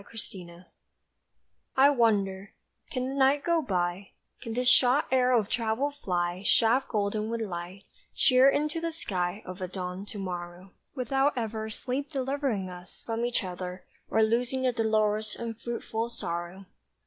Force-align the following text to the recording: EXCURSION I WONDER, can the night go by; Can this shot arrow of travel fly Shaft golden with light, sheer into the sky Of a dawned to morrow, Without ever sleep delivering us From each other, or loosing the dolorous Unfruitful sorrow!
EXCURSION 0.03 0.65
I 1.77 1.91
WONDER, 1.91 2.55
can 2.91 3.07
the 3.07 3.13
night 3.13 3.43
go 3.43 3.61
by; 3.61 4.13
Can 4.41 4.53
this 4.55 4.67
shot 4.67 5.05
arrow 5.11 5.37
of 5.39 5.47
travel 5.47 5.91
fly 5.91 6.41
Shaft 6.43 6.87
golden 6.87 7.29
with 7.29 7.41
light, 7.41 7.83
sheer 8.15 8.49
into 8.49 8.81
the 8.81 8.91
sky 8.91 9.43
Of 9.45 9.61
a 9.61 9.67
dawned 9.67 10.07
to 10.07 10.17
morrow, 10.17 10.71
Without 10.95 11.37
ever 11.37 11.69
sleep 11.69 12.09
delivering 12.09 12.67
us 12.67 13.03
From 13.03 13.23
each 13.23 13.43
other, 13.43 13.85
or 14.09 14.23
loosing 14.23 14.63
the 14.63 14.71
dolorous 14.73 15.35
Unfruitful 15.35 16.09
sorrow! 16.09 16.65